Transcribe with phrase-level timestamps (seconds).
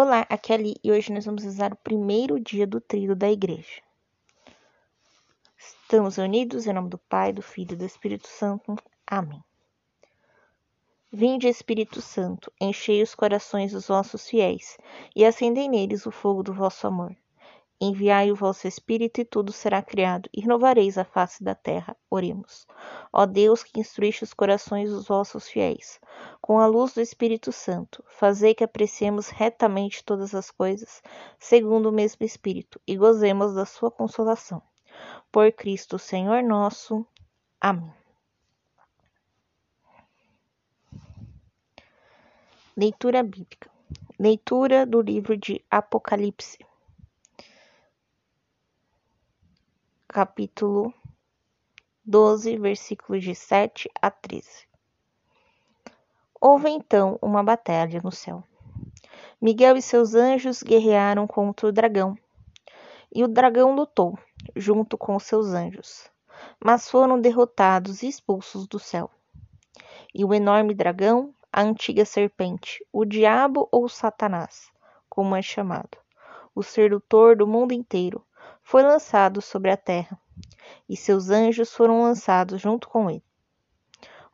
[0.00, 3.28] Olá, aqui é Ali e hoje nós vamos usar o primeiro dia do trio da
[3.28, 3.82] igreja.
[5.58, 8.76] Estamos unidos em nome do Pai, do Filho e do Espírito Santo.
[9.04, 9.42] Amém.
[11.12, 14.78] Vinde, Espírito Santo, enchei os corações dos vossos fiéis
[15.16, 17.16] e acendei neles o fogo do vosso amor.
[17.80, 21.96] Enviai o vosso Espírito e tudo será criado, e renovareis a face da terra.
[22.10, 22.66] Oremos.
[23.12, 26.00] Ó Deus, que instruíste os corações dos vossos fiéis,
[26.40, 31.00] com a luz do Espírito Santo, fazei que apreciemos retamente todas as coisas,
[31.38, 34.60] segundo o mesmo Espírito, e gozemos da sua consolação.
[35.30, 37.06] Por Cristo, Senhor nosso.
[37.60, 37.92] Amém.
[42.76, 43.70] Leitura bíblica.
[44.18, 46.67] Leitura do livro de Apocalipse.
[50.18, 50.92] Capítulo
[52.04, 54.66] 12, versículos de 7 a 13.
[56.40, 58.42] Houve então uma batalha no céu.
[59.40, 62.18] Miguel e seus anjos guerrearam contra o dragão,
[63.14, 64.18] e o dragão lutou
[64.56, 66.10] junto com seus anjos,
[66.58, 69.08] mas foram derrotados e expulsos do céu.
[70.12, 74.68] E o enorme dragão, a antiga serpente, o diabo ou Satanás,
[75.08, 75.96] como é chamado,
[76.56, 78.20] o sedutor do mundo inteiro,
[78.70, 80.20] foi lançado sobre a terra,
[80.86, 83.24] e seus anjos foram lançados junto com ele.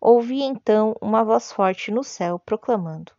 [0.00, 3.12] Ouvi então uma voz forte no céu proclamando: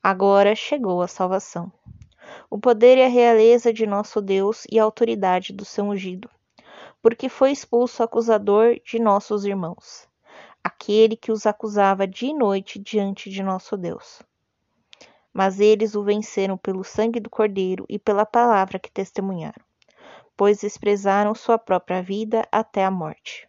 [0.00, 1.72] Agora chegou a salvação.
[2.48, 6.30] O poder e a realeza de nosso Deus e a autoridade do seu ungido,
[7.02, 10.08] porque foi expulso o acusador de nossos irmãos,
[10.62, 14.22] aquele que os acusava dia e noite diante de nosso Deus.
[15.32, 19.71] Mas eles o venceram pelo sangue do Cordeiro e pela palavra que testemunharam
[20.42, 23.48] pois desprezaram sua própria vida até a morte.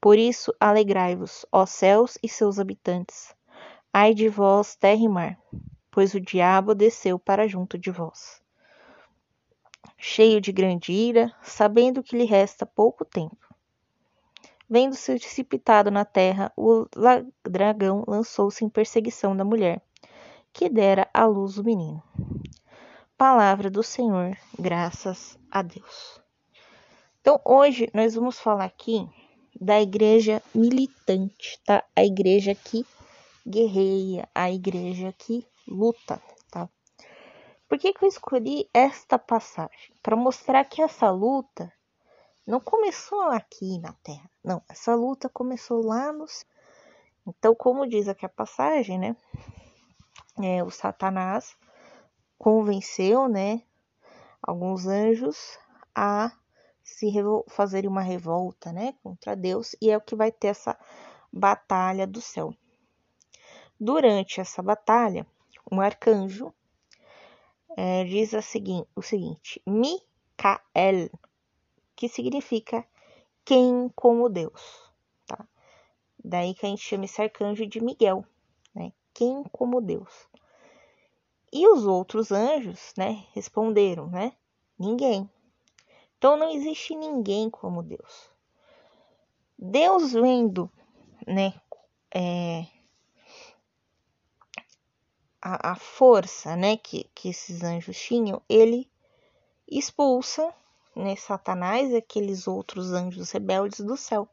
[0.00, 3.32] Por isso, alegrai-vos, ó céus e seus habitantes.
[3.92, 5.38] Ai de vós, terra e mar,
[5.92, 8.42] pois o diabo desceu para junto de vós.
[9.96, 13.54] Cheio de grande ira, sabendo que lhe resta pouco tempo.
[14.68, 16.84] Vendo-se precipitado na terra, o
[17.48, 19.80] dragão lançou-se em perseguição da mulher,
[20.52, 22.02] que dera à luz o menino.
[23.22, 26.20] Palavra do Senhor, graças a Deus.
[27.20, 29.08] Então, hoje nós vamos falar aqui
[29.60, 31.84] da igreja militante, tá?
[31.94, 32.84] A igreja que
[33.46, 36.68] guerreia, a igreja que luta, tá?
[37.68, 39.94] Por que, que eu escolhi esta passagem?
[40.02, 41.72] Para mostrar que essa luta
[42.44, 44.60] não começou aqui na Terra, não.
[44.68, 46.44] Essa luta começou lá nos.
[47.24, 49.16] Então, como diz aqui a passagem, né?
[50.42, 51.56] É, o Satanás
[52.42, 53.62] convenceu, né,
[54.42, 55.56] alguns anjos
[55.94, 56.32] a
[56.82, 57.08] se
[57.46, 60.76] fazerem uma revolta, né, contra Deus, e é o que vai ter essa
[61.32, 62.52] batalha do céu.
[63.78, 65.24] Durante essa batalha,
[65.70, 66.52] um arcanjo
[67.76, 71.10] é, diz o seguinte: Micael,
[71.94, 72.84] que significa
[73.44, 74.90] quem como Deus,
[75.28, 75.46] tá?
[76.24, 78.24] Daí que a gente chama esse arcanjo de Miguel,
[78.74, 78.92] né?
[79.14, 80.31] Quem como Deus.
[81.52, 84.32] E os outros anjos, né, responderam, né?
[84.78, 85.30] Ninguém.
[86.16, 88.30] Então não existe ninguém como Deus.
[89.58, 90.72] Deus vendo,
[91.26, 91.52] né,
[92.10, 92.66] é,
[95.42, 98.90] a, a, força, né, que, que esses anjos tinham, ele
[99.68, 100.54] expulsa,
[100.96, 104.26] né, Satanás e aqueles outros anjos rebeldes do céu.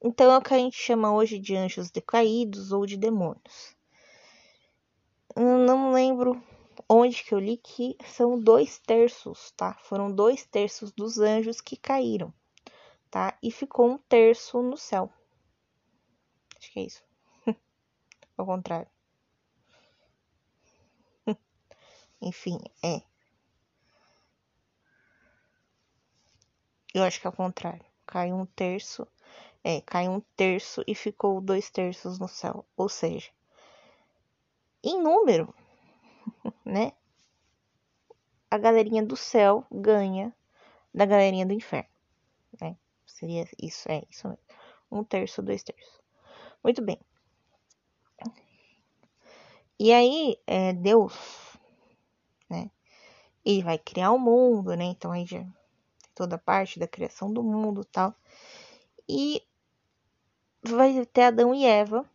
[0.00, 3.76] Então é o que a gente chama hoje de anjos decaídos ou de demônios
[5.36, 6.42] não lembro
[6.88, 9.74] onde que eu li que são dois terços, tá?
[9.74, 12.32] Foram dois terços dos anjos que caíram,
[13.10, 13.36] tá?
[13.42, 15.10] E ficou um terço no céu.
[16.58, 17.02] Acho que é isso.
[18.36, 18.90] Ao contrário.
[22.20, 23.02] Enfim, é.
[26.94, 27.84] Eu acho que é ao contrário.
[28.06, 29.08] Caiu um terço.
[29.64, 32.66] É, caiu um terço e ficou dois terços no céu.
[32.76, 33.30] Ou seja,
[34.82, 35.54] em número,
[36.64, 36.92] né?
[38.50, 40.34] A galerinha do céu ganha
[40.92, 41.88] da galerinha do inferno,
[42.60, 42.76] né?
[43.06, 44.42] Seria isso, é isso mesmo.
[44.90, 46.00] Um terço, dois terços.
[46.62, 46.98] Muito bem.
[49.78, 51.12] E aí, é, Deus,
[52.48, 52.70] né?
[53.44, 54.84] Ele vai criar o mundo, né?
[54.84, 55.44] Então aí já
[56.14, 58.14] toda a parte da criação do mundo tal.
[59.08, 59.42] E
[60.62, 62.08] vai ter Adão e Eva,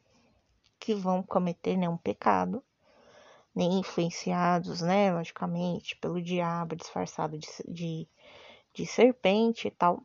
[0.88, 2.64] que vão cometer né, um pecado,
[3.54, 8.08] nem influenciados, né, logicamente, pelo diabo disfarçado de, de,
[8.74, 10.02] de serpente e tal.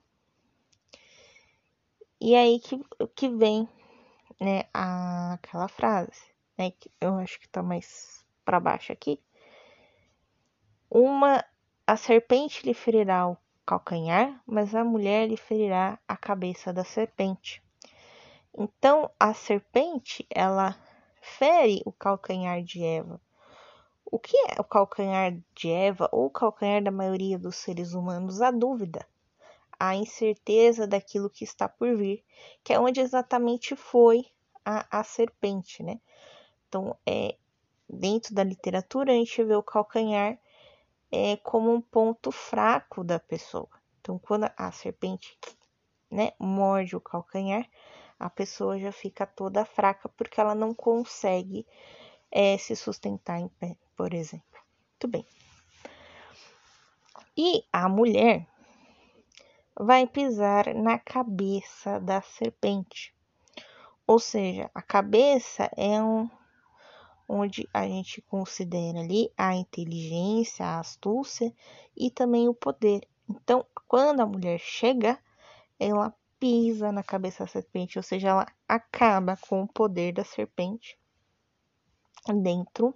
[2.20, 2.80] E aí que,
[3.14, 3.68] que vem,
[4.40, 6.20] né, a, aquela frase,
[6.58, 9.20] né, que eu acho que tá mais para baixo aqui,
[10.90, 11.44] uma
[11.86, 17.62] a serpente lhe ferirá o calcanhar, mas a mulher lhe ferirá a cabeça da serpente.
[18.56, 20.76] Então a serpente ela
[21.20, 23.20] fere o calcanhar de Eva.
[24.04, 28.42] O que é o calcanhar de Eva ou o calcanhar da maioria dos seres humanos?
[28.42, 29.06] A dúvida,
[29.78, 32.22] a incerteza daquilo que está por vir,
[32.62, 34.26] que é onde exatamente foi
[34.64, 35.98] a, a serpente, né?
[36.68, 37.36] Então, é,
[37.88, 40.38] dentro da literatura, a gente vê o calcanhar
[41.10, 43.68] é, como um ponto fraco da pessoa.
[44.00, 45.38] Então, quando a serpente
[46.10, 47.68] né, morde o calcanhar,
[48.22, 51.66] a pessoa já fica toda fraca porque ela não consegue
[52.30, 54.60] é, se sustentar em pé, por exemplo.
[54.92, 55.26] Muito bem.
[57.36, 58.46] E a mulher
[59.74, 63.12] vai pisar na cabeça da serpente.
[64.06, 66.30] Ou seja, a cabeça é um
[67.28, 71.52] onde a gente considera ali a inteligência, a astúcia
[71.96, 73.08] e também o poder.
[73.28, 75.18] Então, quando a mulher chega,
[75.80, 80.98] ela pisa na cabeça da serpente, ou seja, ela acaba com o poder da serpente
[82.42, 82.92] dentro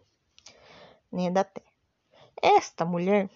[1.12, 1.70] né, da terra.
[2.42, 3.30] Esta mulher,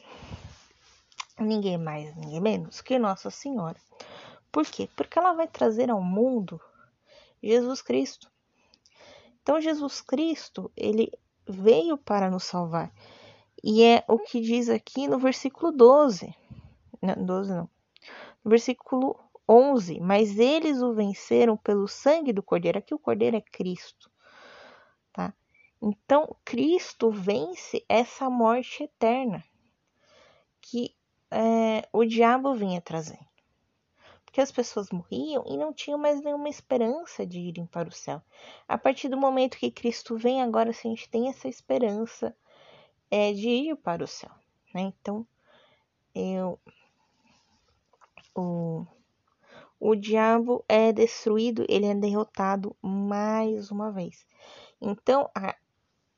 [1.39, 3.81] ninguém mais, ninguém menos que Nossa Senhora.
[4.51, 4.89] Por quê?
[4.97, 6.61] Porque ela vai trazer ao mundo
[7.41, 8.29] Jesus Cristo.
[9.45, 11.09] Então Jesus Cristo, ele
[11.49, 12.93] veio para nos salvar.
[13.63, 16.35] E é o que diz aqui no versículo 12.
[17.01, 17.71] Não, 12 não.
[18.45, 22.79] Versículo 11, mas eles o venceram pelo sangue do Cordeiro.
[22.79, 24.09] Aqui o Cordeiro é Cristo,
[25.13, 25.35] tá?
[25.83, 29.43] Então, Cristo vence essa morte eterna
[30.61, 30.95] que
[31.33, 33.31] é, o diabo vinha trazendo
[34.31, 38.23] porque as pessoas morriam e não tinham mais nenhuma esperança de irem para o céu.
[38.69, 42.33] A partir do momento que Cristo vem, agora a gente tem essa esperança
[43.11, 44.31] é, de ir para o céu.
[44.73, 44.83] Né?
[44.83, 45.27] Então,
[46.15, 46.61] eu,
[48.33, 48.87] o,
[49.81, 54.27] o diabo é destruído, ele é derrotado mais uma vez.
[54.79, 55.57] Então, a,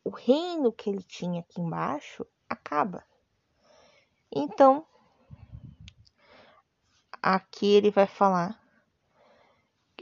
[0.05, 3.05] o reino que ele tinha aqui embaixo acaba.
[4.31, 4.85] Então,
[7.23, 8.61] aqui ele vai falar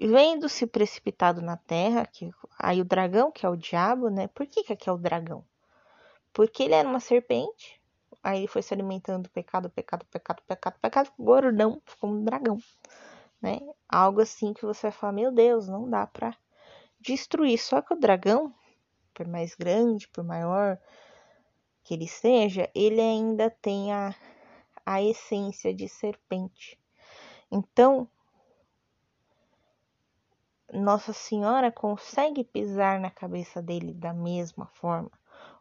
[0.01, 4.29] vendo-se precipitado na terra, que aí o dragão, que é o diabo, né?
[4.29, 5.45] Por que, que aqui é o dragão?
[6.33, 7.79] Porque ele era uma serpente,
[8.23, 12.59] aí ele foi se alimentando do pecado, pecado, pecado, pecado, pecado, gordão, ficou um dragão,
[13.41, 13.59] né?
[13.89, 16.37] Algo assim que você vai falar, meu Deus, não dá para
[17.01, 17.59] destruir.
[17.59, 18.55] Só que o dragão,
[19.15, 20.79] por mais grande, por maior
[21.83, 24.15] que ele seja, ele ainda tem a,
[24.85, 26.79] a essência de serpente.
[27.51, 28.09] Então,
[30.73, 35.11] Nossa Senhora consegue pisar na cabeça dele da mesma forma,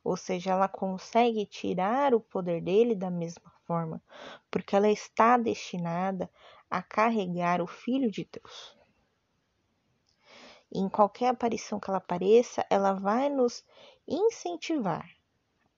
[0.04, 4.00] ou seja, ela consegue tirar o poder dele da mesma forma,
[4.52, 6.30] porque ela está destinada
[6.69, 8.77] a carregar o Filho de Deus.
[10.71, 13.66] em qualquer aparição que ela apareça, ela vai nos
[14.07, 15.07] incentivar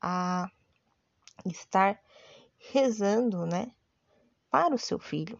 [0.01, 0.49] a
[1.45, 1.99] estar
[2.57, 3.71] rezando, né,
[4.49, 5.39] para o seu filho.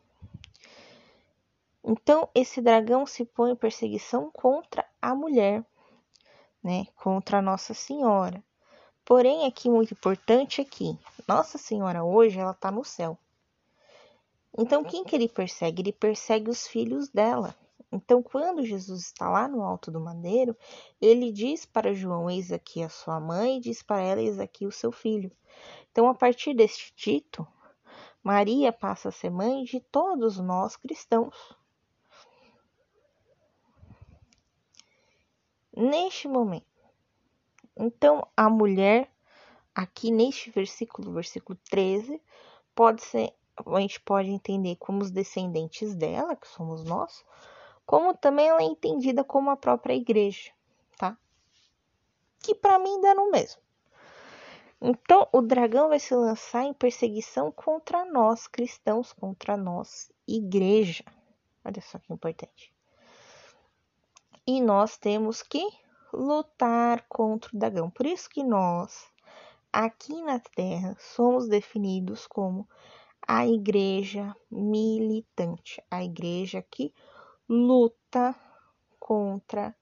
[1.84, 5.66] Então, esse dragão se põe em perseguição contra a mulher,
[6.64, 6.86] né?
[6.96, 8.44] Contra Nossa Senhora.
[9.04, 13.18] Porém, aqui muito importante aqui, Nossa Senhora hoje ela está no céu.
[14.58, 15.82] Então, quem que ele persegue?
[15.82, 17.56] Ele persegue os filhos dela.
[17.92, 20.56] Então, quando Jesus está lá no alto do madeiro,
[21.00, 24.66] ele diz para João: Eis aqui a sua mãe, e diz para ela: Eis aqui
[24.66, 25.32] o seu filho.
[25.92, 27.46] Então, a partir deste dito,
[28.24, 31.36] Maria passa a ser mãe de todos nós cristãos.
[35.76, 36.66] neste momento.
[37.78, 39.10] Então, a mulher,
[39.74, 42.22] aqui neste versículo, versículo 13,
[42.76, 43.34] pode ser,
[43.66, 47.24] a gente pode entender como os descendentes dela, que somos nós,
[47.86, 50.52] como também ela é entendida como a própria igreja,
[50.98, 51.18] tá?
[52.40, 53.62] Que para mim dá no mesmo.
[54.82, 61.04] Então, o dragão vai se lançar em perseguição contra nós cristãos, contra nós, igreja.
[61.64, 62.74] Olha só que importante
[64.46, 65.66] e nós temos que
[66.12, 67.90] lutar contra o dragão.
[67.90, 69.08] Por isso que nós,
[69.72, 72.68] aqui na Terra, somos definidos como
[73.34, 76.94] a igreja militante, a igreja que
[77.48, 78.36] luta
[79.00, 79.74] contra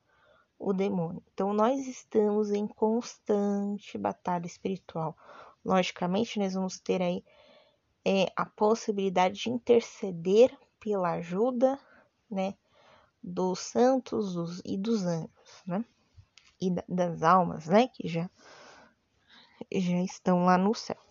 [0.59, 1.23] o demônio.
[1.33, 5.17] Então, nós estamos em constante batalha espiritual.
[5.65, 7.25] Logicamente, nós vamos ter aí
[8.05, 11.79] é, a possibilidade de interceder pela ajuda,
[12.29, 12.53] né?
[13.21, 15.83] dos santos dos, e dos anjos, né?
[16.61, 17.87] E das almas, né?
[17.87, 18.29] Que já
[19.71, 21.08] já estão lá no céu.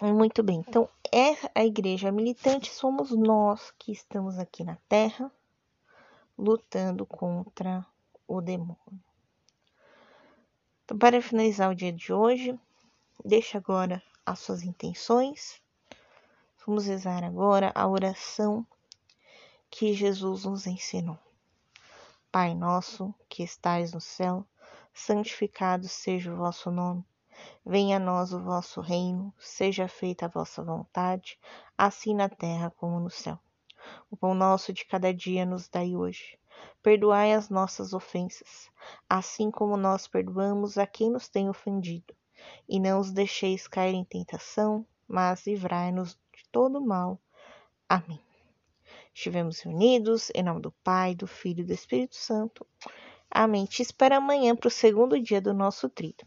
[0.00, 5.28] Muito bem, então é a igreja militante somos nós que estamos aqui na Terra
[6.38, 7.84] lutando contra
[8.28, 9.02] o demônio.
[10.84, 12.56] Então, para finalizar o dia de hoje,
[13.24, 15.60] deixe agora as suas intenções.
[16.64, 18.64] Vamos rezar agora a oração
[19.68, 21.18] que Jesus nos ensinou.
[22.30, 24.46] Pai nosso que estais no céu,
[24.94, 27.04] santificado seja o vosso nome.
[27.64, 31.38] Venha a nós o vosso reino, seja feita a vossa vontade,
[31.76, 33.38] assim na terra como no céu.
[34.10, 36.38] O pão nosso de cada dia nos dai hoje.
[36.82, 38.70] Perdoai as nossas ofensas,
[39.08, 42.14] assim como nós perdoamos a quem nos tem ofendido.
[42.68, 47.20] E não os deixeis cair em tentação, mas livrai-nos de todo mal.
[47.88, 48.20] Amém.
[49.14, 52.66] Estivemos reunidos em nome do Pai, do Filho e do Espírito Santo.
[53.30, 53.64] Amém.
[53.66, 56.26] Te espero amanhã para o segundo dia do nosso trilho.